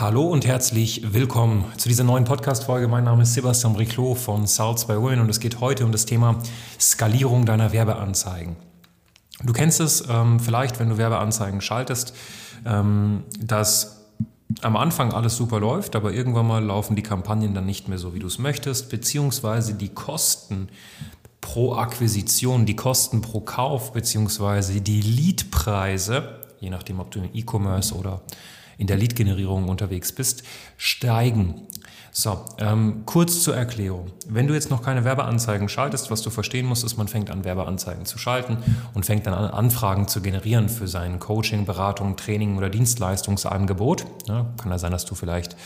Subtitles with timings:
[0.00, 2.88] Hallo und herzlich willkommen zu dieser neuen Podcast-Folge.
[2.88, 6.04] Mein Name ist Sebastian Briclot von Sales by Women und es geht heute um das
[6.04, 6.42] Thema
[6.80, 8.56] Skalierung deiner Werbeanzeigen.
[9.44, 12.12] Du kennst es ähm, vielleicht, wenn du Werbeanzeigen schaltest,
[12.66, 14.08] ähm, dass
[14.62, 18.14] am Anfang alles super läuft, aber irgendwann mal laufen die Kampagnen dann nicht mehr so,
[18.14, 20.70] wie du es möchtest, beziehungsweise die Kosten
[21.40, 27.94] pro Akquisition, die Kosten pro Kauf, beziehungsweise die Leadpreise, je nachdem, ob du im E-Commerce
[27.94, 28.22] oder
[28.78, 30.42] in der Lead-Generierung unterwegs bist,
[30.76, 31.66] steigen.
[32.16, 34.12] So, ähm, kurz zur Erklärung.
[34.28, 37.44] Wenn du jetzt noch keine Werbeanzeigen schaltest, was du verstehen musst, ist, man fängt an,
[37.44, 38.58] Werbeanzeigen zu schalten
[38.94, 44.06] und fängt dann an, Anfragen zu generieren für sein Coaching, Beratung, Training oder Dienstleistungsangebot.
[44.28, 45.56] Ja, kann ja sein, dass du vielleicht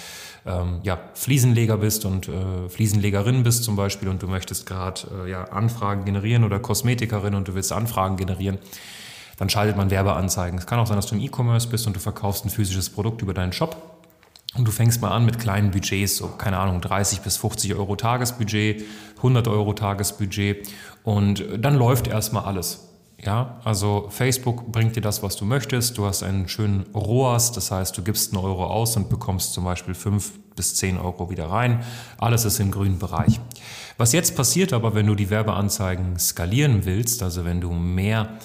[0.46, 5.30] ähm, ja, Fliesenleger bist und äh, Fliesenlegerin bist zum Beispiel und du möchtest gerade äh,
[5.30, 8.58] ja, Anfragen generieren oder Kosmetikerin und du willst Anfragen generieren
[9.38, 10.58] dann schaltet man Werbeanzeigen.
[10.58, 13.22] Es kann auch sein, dass du im E-Commerce bist und du verkaufst ein physisches Produkt
[13.22, 13.98] über deinen Shop.
[14.56, 17.96] Und du fängst mal an mit kleinen Budgets, so keine Ahnung, 30 bis 50 Euro
[17.96, 18.84] Tagesbudget,
[19.18, 20.68] 100 Euro Tagesbudget
[21.04, 22.88] und dann läuft erstmal alles.
[23.20, 25.98] Ja, also Facebook bringt dir das, was du möchtest.
[25.98, 29.64] Du hast einen schönen ROAS, das heißt, du gibst einen Euro aus und bekommst zum
[29.64, 31.82] Beispiel 5 bis 10 Euro wieder rein.
[32.18, 33.40] Alles ist im grünen Bereich.
[33.96, 38.38] Was jetzt passiert aber, wenn du die Werbeanzeigen skalieren willst, also wenn du mehr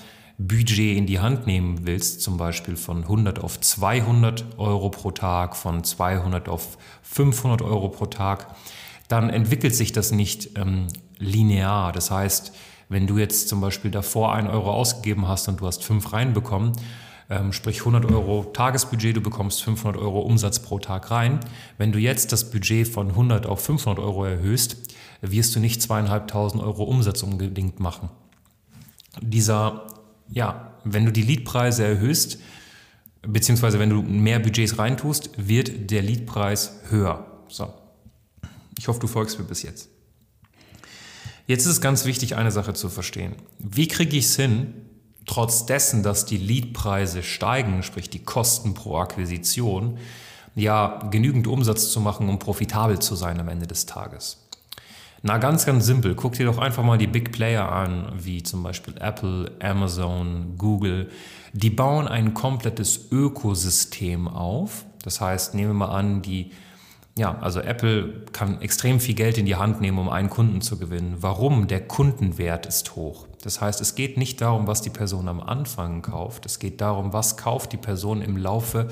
[0.47, 5.55] Budget in die Hand nehmen willst, zum Beispiel von 100 auf 200 Euro pro Tag,
[5.55, 8.47] von 200 auf 500 Euro pro Tag,
[9.07, 11.91] dann entwickelt sich das nicht ähm, linear.
[11.93, 12.53] Das heißt,
[12.89, 16.73] wenn du jetzt zum Beispiel davor 1 Euro ausgegeben hast und du hast 5 reinbekommen,
[17.29, 21.39] ähm, sprich 100 Euro Tagesbudget, du bekommst 500 Euro Umsatz pro Tag rein.
[21.77, 24.77] Wenn du jetzt das Budget von 100 auf 500 Euro erhöhst,
[25.21, 28.09] wirst du nicht zweieinhalbtausend Euro Umsatz unbedingt machen.
[29.21, 29.87] Dieser
[30.29, 32.39] ja, wenn du die Leadpreise erhöhst,
[33.21, 37.25] beziehungsweise wenn du mehr Budgets reintust, wird der Leadpreis höher.
[37.47, 37.73] So.
[38.77, 39.89] Ich hoffe, du folgst mir bis jetzt.
[41.47, 43.35] Jetzt ist es ganz wichtig, eine Sache zu verstehen.
[43.59, 44.73] Wie kriege ich es hin,
[45.25, 49.97] trotz dessen, dass die Leadpreise steigen, sprich die Kosten pro Akquisition,
[50.55, 54.42] ja, genügend Umsatz zu machen, um profitabel zu sein am Ende des Tages?
[55.25, 56.15] Na, ganz, ganz simpel.
[56.15, 61.09] Guck dir doch einfach mal die Big Player an, wie zum Beispiel Apple, Amazon, Google.
[61.53, 64.83] Die bauen ein komplettes Ökosystem auf.
[65.01, 66.51] Das heißt, nehmen wir mal an, die,
[67.17, 70.77] ja, also Apple kann extrem viel Geld in die Hand nehmen, um einen Kunden zu
[70.77, 71.15] gewinnen.
[71.21, 71.67] Warum?
[71.67, 73.25] Der Kundenwert ist hoch.
[73.43, 76.45] Das heißt, es geht nicht darum, was die Person am Anfang kauft.
[76.45, 78.89] Es geht darum, was kauft die Person im Laufe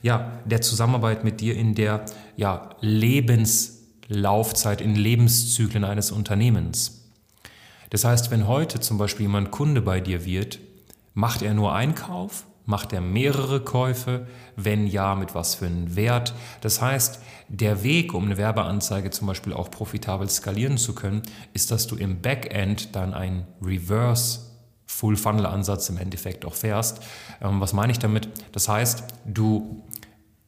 [0.00, 2.04] ja, der Zusammenarbeit mit dir in der
[2.36, 3.81] ja, Lebens
[4.12, 7.02] Laufzeit in Lebenszyklen eines Unternehmens.
[7.90, 10.58] Das heißt, wenn heute zum Beispiel jemand Kunde bei dir wird,
[11.14, 12.46] macht er nur Einkauf?
[12.64, 14.26] Macht er mehrere Käufe?
[14.56, 16.32] Wenn ja, mit was für einem Wert?
[16.60, 21.22] Das heißt, der Weg, um eine Werbeanzeige zum Beispiel auch profitabel skalieren zu können,
[21.52, 24.52] ist, dass du im Backend dann ein Reverse
[24.86, 27.02] Full-Funnel-Ansatz im Endeffekt auch fährst.
[27.40, 28.28] Ähm, was meine ich damit?
[28.52, 29.82] Das heißt, du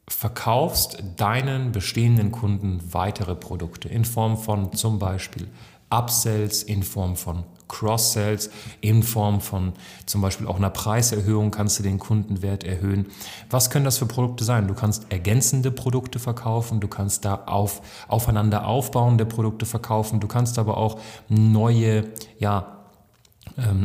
[0.08, 5.48] verkaufst deinen bestehenden Kunden weitere Produkte in Form von zum Beispiel
[5.90, 8.50] Upsells, in Form von Cross-Sells,
[8.80, 9.72] in Form von
[10.06, 13.06] zum Beispiel auch einer Preiserhöhung kannst du den Kundenwert erhöhen.
[13.50, 14.68] Was können das für Produkte sein?
[14.68, 20.58] Du kannst ergänzende Produkte verkaufen, du kannst da auf, aufeinander aufbauende Produkte verkaufen, du kannst
[20.58, 22.04] aber auch neue,
[22.38, 22.73] ja,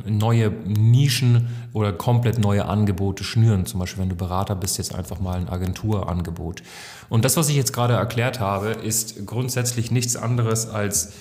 [0.06, 3.66] neue Nischen oder komplett neue Angebote schnüren.
[3.66, 6.64] Zum Beispiel, wenn du Berater bist, jetzt einfach mal ein Agenturangebot.
[7.08, 11.14] Und das, was ich jetzt gerade erklärt habe, ist grundsätzlich nichts anderes als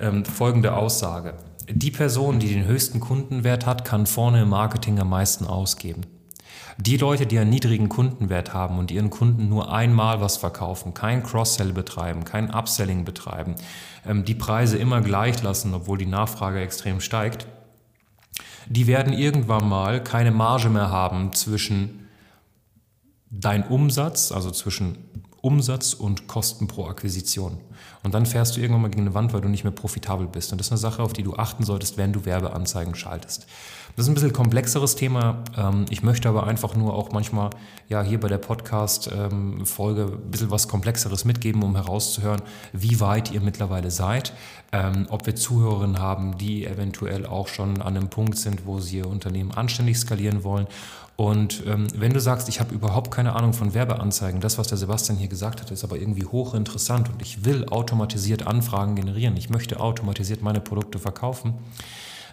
[0.00, 1.34] ähm, folgende Aussage.
[1.70, 6.02] Die Person, die den höchsten Kundenwert hat, kann vorne im Marketing am meisten ausgeben.
[6.78, 11.22] Die Leute, die einen niedrigen Kundenwert haben und ihren Kunden nur einmal was verkaufen, kein
[11.22, 13.54] Cross-Sell betreiben, kein Upselling betreiben,
[14.06, 17.46] ähm, die Preise immer gleich lassen, obwohl die Nachfrage extrem steigt,
[18.68, 22.08] die werden irgendwann mal keine Marge mehr haben zwischen
[23.30, 24.98] dein Umsatz, also zwischen
[25.42, 27.58] Umsatz und Kosten pro Akquisition.
[28.02, 30.52] Und dann fährst du irgendwann mal gegen eine Wand, weil du nicht mehr profitabel bist.
[30.52, 33.46] Und das ist eine Sache, auf die du achten solltest, wenn du Werbeanzeigen schaltest.
[33.94, 35.44] Das ist ein bisschen komplexeres Thema.
[35.56, 37.50] Ähm, ich möchte aber einfach nur auch manchmal
[37.88, 42.40] ja hier bei der Podcast-Folge ein bisschen was Komplexeres mitgeben, um herauszuhören,
[42.72, 44.32] wie weit ihr mittlerweile seid,
[44.72, 48.98] ähm, ob wir Zuhörerinnen haben, die eventuell auch schon an einem Punkt sind, wo sie
[48.98, 50.66] ihr Unternehmen anständig skalieren wollen.
[51.16, 54.78] Und ähm, wenn du sagst, ich habe überhaupt keine Ahnung von Werbeanzeigen, das, was der
[54.78, 59.50] Sebastian hier gesagt hat, ist aber irgendwie hochinteressant und ich will automatisiert Anfragen generieren, ich
[59.50, 61.54] möchte automatisiert meine Produkte verkaufen,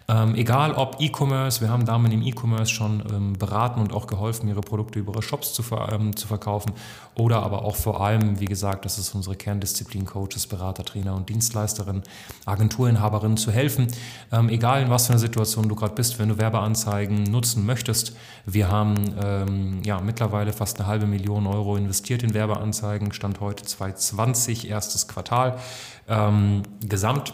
[0.09, 4.47] ähm, egal ob E-Commerce, wir haben Damen im E-Commerce schon ähm, beraten und auch geholfen,
[4.49, 6.73] ihre Produkte über ihre Shops zu, ver ähm, zu verkaufen.
[7.13, 11.29] Oder aber auch vor allem, wie gesagt, das ist unsere Kerndisziplin, Coaches, Berater, Trainer und
[11.29, 12.01] Dienstleisterinnen,
[12.45, 13.87] Agenturinhaberinnen zu helfen.
[14.31, 18.15] Ähm, egal in was für einer Situation du gerade bist, wenn du Werbeanzeigen nutzen möchtest.
[18.45, 23.63] Wir haben ähm, ja, mittlerweile fast eine halbe Million Euro investiert in Werbeanzeigen, Stand heute
[23.63, 25.59] 2020, erstes Quartal.
[26.07, 27.33] Ähm, gesamt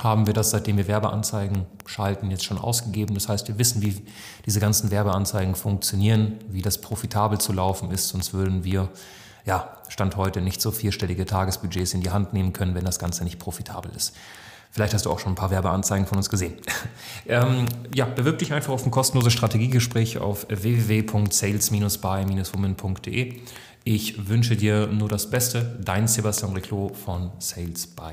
[0.00, 3.14] haben wir das, seitdem wir Werbeanzeigen schalten, jetzt schon ausgegeben.
[3.14, 4.02] Das heißt, wir wissen, wie
[4.46, 8.88] diese ganzen Werbeanzeigen funktionieren, wie das profitabel zu laufen ist, sonst würden wir,
[9.44, 13.24] ja, Stand heute nicht so vierstellige Tagesbudgets in die Hand nehmen können, wenn das Ganze
[13.24, 14.16] nicht profitabel ist.
[14.70, 16.54] Vielleicht hast du auch schon ein paar Werbeanzeigen von uns gesehen.
[17.28, 23.42] ähm, ja, bewirb dich einfach auf ein kostenloses Strategiegespräch auf www.sales-by-women.de.
[23.84, 25.78] Ich wünsche dir nur das Beste.
[25.84, 28.12] Dein Sebastian Reclo von Sales by.